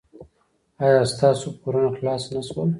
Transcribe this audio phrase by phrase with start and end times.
[0.83, 2.69] ایا ستاسو پورونه خلاص نه شول؟